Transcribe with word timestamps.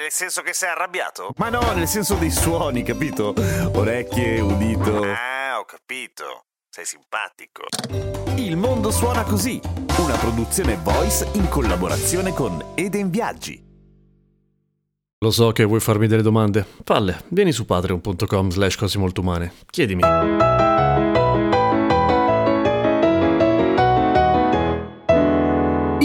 Nel 0.00 0.10
senso 0.10 0.40
che 0.40 0.54
sei 0.54 0.70
arrabbiato? 0.70 1.34
Ma 1.36 1.50
no, 1.50 1.60
nel 1.74 1.86
senso 1.86 2.14
dei 2.14 2.30
suoni, 2.30 2.82
capito? 2.82 3.34
Orecchie, 3.74 4.40
udito. 4.40 5.02
Ah, 5.02 5.58
ho 5.58 5.66
capito. 5.66 6.46
Sei 6.70 6.86
simpatico. 6.86 7.64
Il 8.36 8.56
mondo 8.56 8.90
suona 8.90 9.24
così, 9.24 9.60
una 9.98 10.16
produzione 10.16 10.78
voice 10.82 11.28
in 11.34 11.50
collaborazione 11.50 12.32
con 12.32 12.72
Eden 12.76 13.10
Viaggi. 13.10 13.62
Lo 15.18 15.30
so 15.30 15.52
che 15.52 15.64
vuoi 15.64 15.80
farmi 15.80 16.06
delle 16.06 16.22
domande. 16.22 16.64
Falle, 16.82 17.24
vieni 17.28 17.52
su 17.52 17.66
patreon.com 17.66 18.48
slash 18.48 18.76
cose 18.76 18.96
molto 18.96 19.20
umane. 19.20 19.52
Chiedimi. 19.66 20.00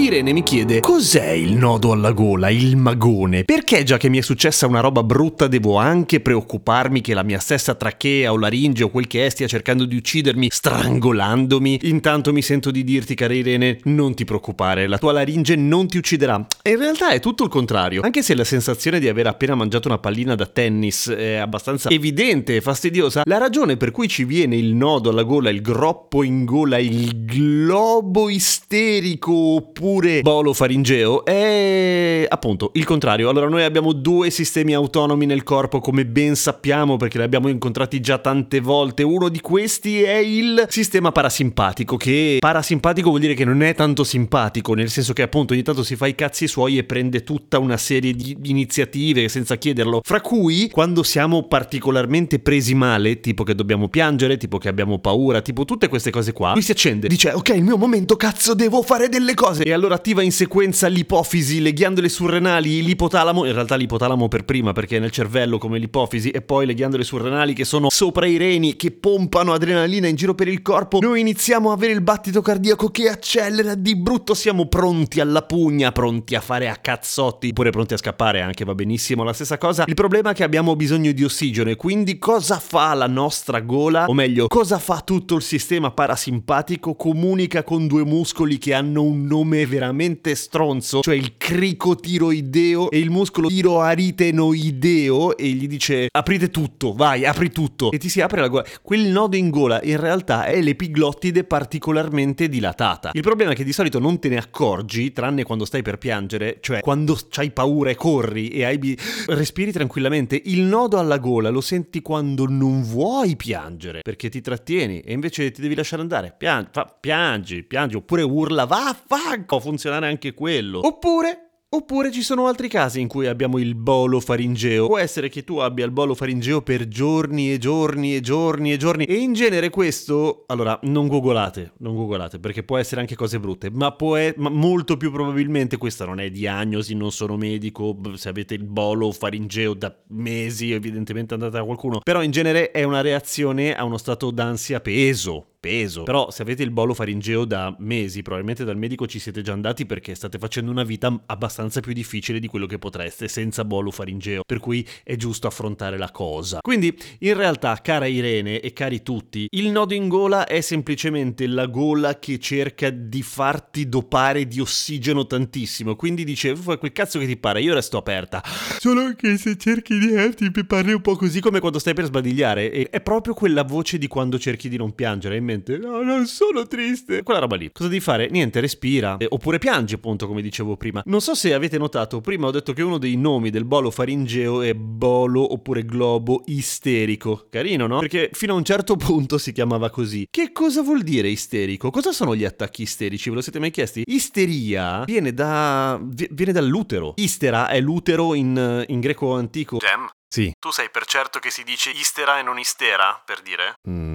Irene 0.05 0.33
mi 0.33 0.43
chiede 0.43 0.81
cos'è 0.81 1.31
il 1.31 1.53
nodo 1.53 1.91
alla 1.91 2.11
gola, 2.11 2.51
il 2.51 2.77
magone? 2.77 3.43
Perché 3.43 3.81
già 3.81 3.97
che 3.97 4.07
mi 4.07 4.19
è 4.19 4.21
successa 4.21 4.67
una 4.67 4.79
roba 4.79 5.01
brutta 5.01 5.47
devo 5.47 5.77
anche 5.77 6.19
preoccuparmi 6.19 7.01
che 7.01 7.15
la 7.15 7.23
mia 7.23 7.39
stessa 7.39 7.73
trachea 7.73 8.31
o 8.31 8.37
laringe 8.37 8.83
o 8.83 8.89
quel 8.89 9.07
che 9.07 9.25
è 9.25 9.29
stia 9.29 9.47
cercando 9.47 9.83
di 9.85 9.95
uccidermi 9.95 10.49
strangolandomi? 10.51 11.79
Intanto 11.85 12.31
mi 12.33 12.43
sento 12.43 12.69
di 12.69 12.83
dirti 12.83 13.15
cara 13.15 13.33
Irene 13.33 13.79
non 13.85 14.13
ti 14.13 14.25
preoccupare, 14.25 14.85
la 14.85 14.99
tua 14.99 15.11
laringe 15.11 15.55
non 15.55 15.87
ti 15.87 15.97
ucciderà. 15.97 16.45
E 16.61 16.69
in 16.69 16.77
realtà 16.77 17.09
è 17.09 17.19
tutto 17.19 17.43
il 17.43 17.49
contrario, 17.49 18.01
anche 18.03 18.21
se 18.21 18.35
la 18.35 18.43
sensazione 18.43 18.99
di 18.99 19.09
aver 19.09 19.25
appena 19.25 19.55
mangiato 19.55 19.87
una 19.87 19.97
pallina 19.97 20.35
da 20.35 20.45
tennis 20.45 21.09
è 21.09 21.37
abbastanza 21.37 21.89
evidente 21.89 22.57
e 22.57 22.61
fastidiosa, 22.61 23.23
la 23.25 23.39
ragione 23.39 23.75
per 23.75 23.89
cui 23.89 24.07
ci 24.07 24.23
viene 24.23 24.55
il 24.55 24.75
nodo 24.75 25.09
alla 25.09 25.23
gola, 25.23 25.49
il 25.49 25.61
groppo 25.61 26.21
in 26.21 26.45
gola, 26.45 26.77
il 26.77 27.25
globo 27.25 28.29
isterico 28.29 29.33
oppure 29.33 29.93
oppure 29.95 30.21
bolo 30.21 30.53
faringeo 30.53 31.23
è 31.23 32.25
appunto 32.27 32.71
il 32.73 32.83
contrario. 32.83 33.29
Allora 33.29 33.47
noi 33.47 33.63
abbiamo 33.63 33.93
due 33.93 34.29
sistemi 34.29 34.73
autonomi 34.73 35.25
nel 35.25 35.43
corpo 35.43 35.79
come 35.79 36.05
ben 36.05 36.35
sappiamo 36.35 36.97
perché 36.97 37.17
li 37.17 37.23
abbiamo 37.23 37.47
incontrati 37.47 38.01
già 38.01 38.17
tante 38.17 38.59
volte. 38.59 39.03
Uno 39.03 39.29
di 39.29 39.39
questi 39.39 40.01
è 40.01 40.17
il 40.17 40.65
sistema 40.69 41.11
parasimpatico 41.11 41.95
che 41.97 42.37
parasimpatico 42.39 43.09
vuol 43.09 43.21
dire 43.21 43.33
che 43.33 43.45
non 43.45 43.61
è 43.61 43.73
tanto 43.73 44.03
simpatico 44.03 44.73
nel 44.73 44.89
senso 44.89 45.13
che 45.13 45.21
appunto 45.21 45.53
ogni 45.53 45.63
tanto 45.63 45.83
si 45.83 45.95
fa 45.95 46.07
i 46.07 46.15
cazzi 46.15 46.47
suoi 46.47 46.77
e 46.77 46.83
prende 46.83 47.23
tutta 47.23 47.59
una 47.59 47.77
serie 47.77 48.13
di 48.13 48.37
iniziative 48.43 49.29
senza 49.29 49.55
chiederlo. 49.55 50.01
Fra 50.03 50.21
cui 50.21 50.69
quando 50.69 51.03
siamo 51.03 51.43
particolarmente 51.43 52.39
presi 52.39 52.75
male, 52.75 53.19
tipo 53.19 53.43
che 53.43 53.55
dobbiamo 53.55 53.87
piangere, 53.87 54.37
tipo 54.37 54.57
che 54.57 54.67
abbiamo 54.67 54.99
paura, 54.99 55.41
tipo 55.41 55.63
tutte 55.63 55.87
queste 55.87 56.11
cose 56.11 56.33
qua, 56.33 56.53
lui 56.53 56.61
si 56.61 56.71
accende, 56.71 57.07
dice 57.07 57.31
ok 57.31 57.49
il 57.49 57.63
mio 57.63 57.77
momento 57.77 58.15
cazzo 58.15 58.53
devo 58.53 58.81
fare 58.81 59.07
delle 59.09 59.33
cose 59.33 59.63
e 59.63 59.71
allora 59.71 59.84
allora 59.85 59.99
attiva 59.99 60.23
in 60.23 60.31
sequenza 60.31 60.87
l'ipofisi, 60.87 61.61
le 61.61 61.71
ghiandole 61.71 62.09
surrenali, 62.09 62.81
l'ipotalamo, 62.83 63.45
in 63.45 63.53
realtà 63.53 63.75
l'ipotalamo 63.75 64.27
per 64.27 64.43
prima 64.43 64.73
perché 64.73 64.97
è 64.97 64.99
nel 64.99 65.11
cervello 65.11 65.59
come 65.59 65.77
l'ipofisi, 65.77 66.31
e 66.31 66.41
poi 66.41 66.65
le 66.65 66.73
ghiandole 66.73 67.03
surrenali 67.03 67.53
che 67.53 67.65
sono 67.65 67.91
sopra 67.91 68.25
i 68.25 68.37
reni, 68.37 68.75
che 68.75 68.89
pompano 68.91 69.53
adrenalina 69.53 70.07
in 70.07 70.15
giro 70.15 70.33
per 70.33 70.47
il 70.47 70.63
corpo. 70.63 70.99
Noi 70.99 71.19
iniziamo 71.19 71.69
a 71.69 71.73
avere 71.73 71.93
il 71.93 72.01
battito 72.01 72.41
cardiaco 72.41 72.89
che 72.89 73.09
accelera 73.09 73.75
di 73.75 73.95
brutto, 73.95 74.33
siamo 74.33 74.67
pronti 74.67 75.19
alla 75.19 75.43
pugna, 75.43 75.91
pronti 75.91 76.33
a 76.33 76.41
fare 76.41 76.67
a 76.67 76.77
cazzotti, 76.77 77.49
oppure 77.49 77.69
pronti 77.69 77.93
a 77.93 77.97
scappare 77.97 78.41
anche, 78.41 78.65
va 78.65 78.73
benissimo 78.73 79.23
la 79.23 79.33
stessa 79.33 79.59
cosa. 79.59 79.83
Il 79.85 79.93
problema 79.93 80.31
è 80.31 80.33
che 80.33 80.43
abbiamo 80.43 80.75
bisogno 80.75 81.11
di 81.11 81.23
ossigeno 81.23 81.69
e 81.69 81.75
quindi 81.75 82.17
cosa 82.17 82.57
fa 82.57 82.95
la 82.95 83.07
nostra 83.07 83.59
gola? 83.59 84.05
O 84.07 84.13
meglio, 84.13 84.47
cosa 84.47 84.79
fa 84.79 85.01
tutto 85.05 85.35
il 85.35 85.43
sistema 85.43 85.91
parasimpatico? 85.91 86.95
Comunica 86.95 87.63
con 87.63 87.85
due 87.85 88.03
muscoli 88.03 88.57
che 88.57 88.73
hanno 88.73 89.03
un 89.03 89.25
nome 89.25 89.61
veramente 89.75 90.35
stronzo, 90.35 91.01
cioè 91.01 91.15
il 91.15 91.35
cricotiroideo 91.35 92.89
e 92.89 92.99
il 92.99 93.09
muscolo 93.09 93.49
tiroaritenoideo 93.49 95.35
e 95.35 95.49
gli 95.49 95.67
dice 95.67 96.07
aprite 96.09 96.49
tutto, 96.49 96.93
vai, 96.93 97.25
apri 97.25 97.51
tutto 97.51 97.91
e 97.91 97.97
ti 97.97 98.07
si 98.07 98.21
apre 98.21 98.39
la 98.39 98.47
gola. 98.47 98.65
Quel 98.81 99.07
nodo 99.07 99.35
in 99.35 99.49
gola 99.49 99.81
in 99.83 99.99
realtà 99.99 100.45
è 100.45 100.61
l'epiglottide 100.61 101.43
particolarmente 101.43 102.47
dilatata. 102.47 103.11
Il 103.13 103.21
problema 103.21 103.51
è 103.51 103.55
che 103.55 103.65
di 103.65 103.73
solito 103.73 103.99
non 103.99 104.17
te 104.17 104.29
ne 104.29 104.37
accorgi, 104.37 105.11
tranne 105.11 105.43
quando 105.43 105.65
stai 105.65 105.81
per 105.81 105.97
piangere, 105.97 106.59
cioè 106.61 106.79
quando 106.79 107.17
hai 107.35 107.51
paura 107.51 107.89
e 107.89 107.95
corri 107.95 108.47
e 108.47 108.63
hai 108.63 108.77
bi- 108.77 108.97
respiri 109.27 109.73
tranquillamente. 109.73 110.41
Il 110.45 110.61
nodo 110.61 110.97
alla 110.99 111.17
gola 111.17 111.49
lo 111.49 111.61
senti 111.61 112.01
quando 112.01 112.45
non 112.47 112.81
vuoi 112.81 113.35
piangere, 113.35 113.99
perché 114.01 114.29
ti 114.29 114.39
trattieni 114.39 115.01
e 115.01 115.11
invece 115.11 115.51
ti 115.51 115.59
devi 115.61 115.75
lasciare 115.75 116.01
andare. 116.01 116.33
Piangi, 116.37 116.69
fa, 116.71 116.95
piangi, 116.97 117.63
piangi 117.63 117.95
oppure 117.97 118.21
urla, 118.21 118.63
va, 118.65 118.95
fa, 119.05 119.33
funzionare 119.65 120.07
anche 120.07 120.33
quello. 120.33 120.85
Oppure 120.85 121.45
Oppure 121.75 122.09
ci 122.09 122.21
sono 122.21 122.47
altri 122.47 122.69
casi 122.69 123.01
in 123.01 123.09
cui 123.09 123.27
abbiamo 123.27 123.57
il 123.57 123.75
bolo 123.75 124.21
faringeo. 124.21 124.87
Può 124.87 124.97
essere 124.97 125.27
che 125.27 125.43
tu 125.43 125.57
abbia 125.57 125.83
il 125.83 125.91
bolo 125.91 126.15
faringeo 126.15 126.61
per 126.61 126.87
giorni 126.87 127.51
e 127.51 127.57
giorni 127.57 128.15
e 128.15 128.21
giorni 128.21 128.71
e 128.71 128.77
giorni. 128.77 129.03
E 129.03 129.15
in 129.15 129.33
genere 129.33 129.69
questo, 129.69 130.45
allora, 130.47 130.79
non 130.83 131.07
googolate, 131.07 131.73
non 131.79 131.95
googolate, 131.95 132.39
perché 132.39 132.63
può 132.63 132.77
essere 132.77 133.01
anche 133.01 133.15
cose 133.15 133.41
brutte, 133.41 133.69
ma, 133.71 133.91
può 133.91 134.15
è, 134.15 134.33
ma 134.37 134.47
molto 134.47 134.95
più 134.95 135.11
probabilmente 135.11 135.75
questa 135.75 136.05
non 136.05 136.21
è 136.21 136.29
diagnosi, 136.29 136.95
non 136.95 137.11
sono 137.11 137.35
medico, 137.35 137.99
se 138.13 138.29
avete 138.29 138.53
il 138.53 138.63
bolo 138.63 139.11
faringeo 139.11 139.73
da 139.73 139.93
mesi, 140.09 140.71
evidentemente 140.71 141.33
andate 141.33 141.57
da 141.57 141.63
qualcuno. 141.65 141.99
Però 142.01 142.23
in 142.23 142.31
genere 142.31 142.71
è 142.71 142.83
una 142.83 143.01
reazione 143.01 143.75
a 143.75 143.83
uno 143.83 143.97
stato 143.97 144.31
d'ansia 144.31 144.79
peso, 144.79 145.54
peso. 145.65 146.03
Però 146.03 146.29
se 146.29 146.43
avete 146.43 146.61
il 146.61 146.69
bolo 146.69 146.93
faringeo 146.93 147.43
da 147.43 147.75
mesi, 147.79 148.21
probabilmente 148.21 148.63
dal 148.63 148.77
medico 148.77 149.07
ci 149.07 149.17
siete 149.17 149.41
già 149.41 149.53
andati 149.53 149.87
perché 149.87 150.13
state 150.13 150.37
facendo 150.37 150.69
una 150.69 150.83
vita 150.83 151.23
abbastanza 151.25 151.79
più 151.79 151.91
difficile 151.91 152.39
di 152.39 152.47
quello 152.47 152.67
che 152.67 152.77
potreste 152.77 153.27
senza 153.27 153.65
bolo 153.65 153.89
faringeo, 153.89 154.43
per 154.45 154.59
cui 154.59 154.87
è 155.03 155.15
giusto 155.15 155.47
affrontare 155.47 155.97
la 155.97 156.11
cosa. 156.11 156.59
Quindi, 156.61 156.95
in 157.19 157.33
realtà, 157.33 157.79
cara 157.81 158.05
Irene 158.05 158.59
e 158.59 158.73
cari 158.73 159.01
tutti, 159.01 159.47
il 159.49 159.71
nodo 159.71 159.95
in 159.95 160.07
gola 160.07 160.45
è 160.45 160.61
semplicemente 160.61 161.47
la 161.47 161.65
gola 161.65 162.19
che 162.19 162.37
cerca 162.37 162.91
di 162.91 163.23
farti 163.23 163.89
dopare 163.89 164.47
di 164.47 164.59
ossigeno 164.59 165.25
tantissimo, 165.25 165.95
quindi 165.95 166.23
dice, 166.23 166.55
fai 166.55 166.77
quel 166.77 166.91
cazzo 166.91 167.17
che 167.17 167.25
ti 167.25 167.37
pare, 167.37 167.61
io 167.61 167.73
resto 167.73 167.97
aperta. 167.97 168.43
Solo 168.45 169.13
che 169.15 169.35
se 169.37 169.57
cerchi 169.57 169.97
di 169.97 170.13
eh, 170.13 170.31
ti 170.33 170.51
parli 170.63 170.93
un 170.93 171.01
po' 171.01 171.15
così 171.15 171.39
come 171.39 171.59
quando 171.59 171.79
stai 171.79 171.95
per 171.95 172.05
sbadigliare, 172.05 172.69
è 172.89 173.01
proprio 173.01 173.33
quella 173.33 173.63
voce 173.63 173.97
di 173.97 174.07
quando 174.07 174.37
cerchi 174.37 174.69
di 174.69 174.77
non 174.77 174.93
piangere, 174.93 175.37
in 175.37 175.45
mente, 175.55 175.77
no, 175.77 176.01
non 176.01 176.25
sono 176.27 176.67
triste. 176.67 177.23
Quella 177.23 177.39
roba 177.39 177.55
lì. 177.55 177.71
Cosa 177.71 177.89
devi 177.89 178.01
fare? 178.01 178.29
Niente, 178.29 178.59
respira. 178.59 179.17
Eh, 179.17 179.27
oppure 179.29 179.57
piangi, 179.57 179.95
appunto, 179.95 180.27
come 180.27 180.41
dicevo 180.41 180.75
prima. 180.75 181.01
Non 181.05 181.21
so 181.21 181.33
se 181.33 181.53
avete 181.53 181.77
notato, 181.77 182.21
prima 182.21 182.47
ho 182.47 182.51
detto 182.51 182.73
che 182.73 182.81
uno 182.81 182.97
dei 182.97 183.15
nomi 183.15 183.49
del 183.49 183.65
bolo 183.65 183.89
faringeo 183.91 184.61
è 184.61 184.73
bolo 184.73 185.53
oppure 185.53 185.85
globo 185.85 186.43
isterico. 186.45 187.47
Carino, 187.49 187.87
no? 187.87 187.99
Perché 187.99 188.29
fino 188.33 188.53
a 188.53 188.57
un 188.57 188.65
certo 188.65 188.95
punto 188.97 189.37
si 189.37 189.51
chiamava 189.51 189.89
così. 189.89 190.27
Che 190.29 190.51
cosa 190.51 190.81
vuol 190.81 191.01
dire 191.01 191.29
isterico? 191.29 191.89
Cosa 191.89 192.11
sono 192.11 192.35
gli 192.35 192.45
attacchi 192.45 192.81
isterici? 192.81 193.29
Ve 193.29 193.35
lo 193.35 193.41
siete 193.41 193.59
mai 193.59 193.71
chiesti? 193.71 194.03
Isteria 194.05 195.03
viene 195.05 195.33
da... 195.33 195.99
viene 196.01 196.51
dall'utero. 196.51 197.13
Istera 197.15 197.69
è 197.69 197.79
l'utero 197.79 198.33
in, 198.33 198.83
in 198.87 198.99
greco 198.99 199.33
antico. 199.35 199.77
Gem? 199.77 200.07
Sì. 200.35 200.51
Tu 200.59 200.69
sai 200.69 200.89
per 200.89 201.05
certo 201.05 201.39
che 201.39 201.49
si 201.49 201.63
dice 201.63 201.91
istera 201.91 202.39
e 202.39 202.41
non 202.43 202.59
istera, 202.59 203.21
per 203.25 203.41
dire? 203.41 203.75
Mm, 203.89 204.14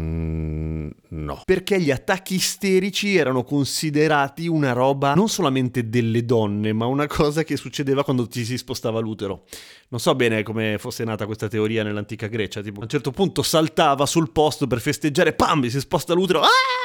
no. 1.31 1.43
Perché 1.45 1.81
gli 1.81 1.91
attacchi 1.91 2.35
isterici 2.35 3.17
erano 3.17 3.45
considerati 3.45 4.47
una 4.49 4.73
roba 4.73 5.15
non 5.15 5.29
solamente 5.29 5.89
delle 5.89 6.25
donne, 6.25 6.73
ma 6.73 6.87
una 6.87 7.07
cosa 7.07 7.45
che 7.45 7.57
succedeva 7.57 8.05
quando 8.05 8.27
ti 8.27 8.45
si 8.45 8.59
spostava 8.59 9.01
l'utero. 9.01 9.45
Non 9.89 10.01
so 10.01 10.15
bene 10.15 10.43
come 10.43 10.77
fosse 10.79 11.05
nata 11.05 11.27
questa 11.27 11.49
teoria 11.49 11.83
nell'antica 11.83 12.27
Grecia, 12.27 12.61
tipo 12.61 12.81
a 12.81 12.83
un 12.85 12.89
certo 12.89 13.11
punto 13.11 13.43
saltava 13.43 14.07
sul 14.07 14.31
posto 14.31 14.67
per 14.67 14.81
festeggiare, 14.81 15.33
pam, 15.33 15.67
si 15.67 15.81
sposta 15.81 16.15
l'utero. 16.15 16.41
Ah! 16.41 16.80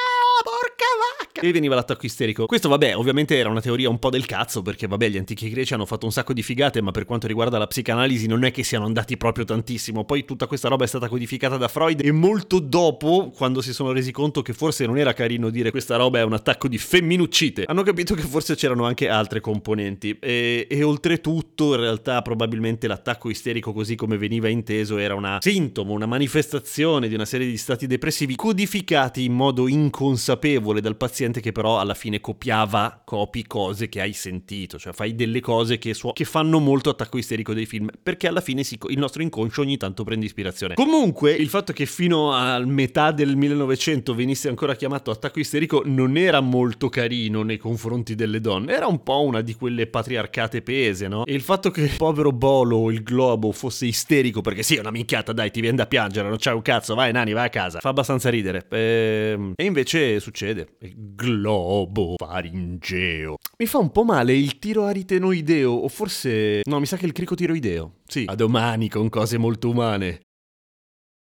E 1.41 1.51
veniva 1.51 1.75
l'attacco 1.75 2.05
isterico. 2.05 2.45
Questo 2.45 2.69
vabbè, 2.69 2.95
ovviamente 2.95 3.37
era 3.37 3.49
una 3.49 3.61
teoria 3.61 3.89
un 3.89 3.99
po' 3.99 4.09
del 4.09 4.25
cazzo 4.25 4.61
perché 4.61 4.87
vabbè, 4.87 5.09
gli 5.09 5.17
antichi 5.17 5.49
greci 5.49 5.73
hanno 5.73 5.85
fatto 5.85 6.05
un 6.05 6.11
sacco 6.11 6.33
di 6.33 6.41
figate, 6.41 6.81
ma 6.81 6.91
per 6.91 7.05
quanto 7.05 7.27
riguarda 7.27 7.57
la 7.57 7.67
psicanalisi 7.67 8.27
non 8.27 8.45
è 8.45 8.51
che 8.51 8.63
siano 8.63 8.85
andati 8.85 9.17
proprio 9.17 9.43
tantissimo. 9.43 10.05
Poi 10.05 10.23
tutta 10.23 10.47
questa 10.47 10.69
roba 10.69 10.85
è 10.85 10.87
stata 10.87 11.07
codificata 11.07 11.57
da 11.57 11.67
Freud 11.67 12.01
e 12.03 12.11
molto 12.11 12.59
dopo, 12.59 13.31
quando 13.35 13.61
si 13.61 13.73
sono 13.73 13.91
resi 13.91 14.11
conto 14.11 14.41
che 14.41 14.53
forse 14.53 14.85
non 14.85 14.97
era 14.97 15.13
carino 15.13 15.49
dire 15.49 15.71
questa 15.71 15.97
roba 15.97 16.19
è 16.19 16.23
un 16.23 16.33
attacco 16.33 16.67
di 16.67 16.77
femminuccite, 16.77 17.63
hanno 17.67 17.83
capito 17.83 18.15
che 18.15 18.21
forse 18.21 18.55
c'erano 18.55 18.85
anche 18.85 19.09
altre 19.09 19.41
componenti 19.41 20.17
e, 20.19 20.67
e 20.69 20.83
oltretutto 20.83 21.73
in 21.73 21.81
realtà 21.81 22.21
probabilmente 22.21 22.87
l'attacco 22.87 23.29
isterico 23.29 23.73
così 23.73 23.95
come 23.95 24.17
veniva 24.17 24.47
inteso 24.47 24.97
era 24.97 25.15
una 25.15 25.39
sintomo, 25.41 25.93
una 25.93 26.05
manifestazione 26.05 27.07
di 27.07 27.13
una 27.13 27.25
serie 27.25 27.47
di 27.47 27.57
stati 27.57 27.87
depressivi 27.87 28.35
codificati 28.35 29.25
in 29.25 29.33
modo 29.33 29.67
inconsapevole 29.67 30.81
dal 30.81 30.95
paziente 30.95 31.24
che 31.33 31.51
però 31.51 31.79
alla 31.79 31.93
fine 31.93 32.21
copiava, 32.21 33.01
copi 33.03 33.45
cose 33.45 33.89
che 33.89 34.01
hai 34.01 34.13
sentito, 34.13 34.77
cioè 34.77 34.93
fai 34.93 35.15
delle 35.15 35.39
cose 35.39 35.77
che, 35.77 35.93
su- 35.93 36.11
che 36.13 36.25
fanno 36.25 36.59
molto 36.59 36.89
attacco 36.89 37.17
isterico 37.17 37.53
dei 37.53 37.65
film, 37.65 37.89
perché 38.01 38.27
alla 38.27 38.41
fine 38.41 38.63
si, 38.63 38.77
il 38.89 38.97
nostro 38.97 39.21
inconscio 39.21 39.61
ogni 39.61 39.77
tanto 39.77 40.03
prende 40.03 40.25
ispirazione. 40.25 40.75
Comunque 40.75 41.31
il 41.31 41.49
fatto 41.49 41.73
che 41.73 41.85
fino 41.85 42.31
a 42.31 42.59
metà 42.59 43.11
del 43.11 43.35
1900 43.35 44.13
venisse 44.13 44.49
ancora 44.49 44.75
chiamato 44.75 45.11
attacco 45.11 45.39
isterico 45.39 45.81
non 45.85 46.17
era 46.17 46.39
molto 46.39 46.89
carino 46.89 47.43
nei 47.43 47.57
confronti 47.57 48.15
delle 48.15 48.39
donne, 48.39 48.73
era 48.73 48.87
un 48.87 49.01
po' 49.03 49.23
una 49.23 49.41
di 49.41 49.55
quelle 49.55 49.87
patriarcate 49.87 50.61
pese, 50.61 51.07
no? 51.07 51.25
E 51.25 51.33
il 51.33 51.41
fatto 51.41 51.71
che 51.71 51.81
il 51.81 51.93
povero 51.97 52.31
Bolo, 52.31 52.91
il 52.91 53.03
globo, 53.03 53.51
fosse 53.51 53.85
isterico 53.85 54.41
perché 54.41 54.63
sì, 54.63 54.75
è 54.75 54.79
una 54.79 54.91
minchiata, 54.91 55.33
dai, 55.33 55.51
ti 55.51 55.61
viene 55.61 55.77
da 55.77 55.87
piangere, 55.87 56.27
non 56.27 56.37
c'è 56.37 56.51
un 56.51 56.61
cazzo, 56.61 56.95
vai 56.95 57.11
nani, 57.11 57.33
vai 57.33 57.45
a 57.45 57.49
casa. 57.49 57.79
Fa 57.79 57.89
abbastanza 57.89 58.29
ridere. 58.29 58.65
Ehm, 58.69 59.53
e 59.55 59.63
invece 59.63 60.19
succede. 60.19 60.67
Globo 61.15 62.15
faringeo. 62.17 63.37
Mi 63.57 63.65
fa 63.65 63.77
un 63.77 63.89
po' 63.89 64.03
male 64.03 64.33
il 64.33 64.59
tiro 64.59 64.83
aritenoideo, 64.83 65.71
o 65.71 65.87
forse... 65.87 66.59
No, 66.65 66.79
mi 66.79 66.85
sa 66.85 66.97
che 66.97 67.05
il 67.05 67.13
cricotiroideo. 67.13 67.93
Sì. 68.05 68.25
A 68.27 68.35
domani 68.35 68.89
con 68.89 69.07
cose 69.07 69.37
molto 69.37 69.69
umane. 69.69 70.24